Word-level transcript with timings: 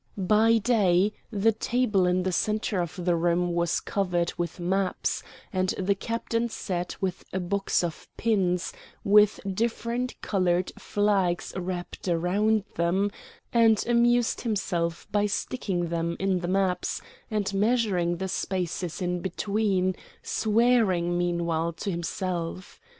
By 0.17 0.57
day 0.57 1.13
the 1.29 1.51
table 1.51 2.07
in 2.07 2.23
the 2.23 2.31
centre 2.31 2.81
of 2.81 3.05
the 3.05 3.15
room 3.15 3.53
was 3.53 3.79
covered 3.79 4.33
with 4.35 4.59
maps, 4.59 5.21
and 5.53 5.69
the 5.77 5.93
Captain 5.93 6.49
sat 6.49 6.97
with 6.99 7.23
a 7.31 7.39
box 7.39 7.83
of 7.83 8.07
pins, 8.17 8.73
with 9.03 9.39
different 9.47 10.19
colored 10.23 10.71
flags 10.79 11.53
wrapped 11.55 12.07
around 12.07 12.63
them, 12.73 13.11
and 13.53 13.85
amused 13.85 14.41
himself 14.41 15.07
by 15.11 15.27
sticking 15.27 15.89
them 15.89 16.17
in 16.19 16.39
the 16.39 16.47
maps 16.47 16.99
and 17.29 17.53
measuring 17.53 18.17
the 18.17 18.27
spaces 18.27 19.03
in 19.03 19.19
between, 19.19 19.95
swearing 20.23 21.15
meanwhile 21.15 21.73
to 21.73 21.91
himself. 21.91 22.79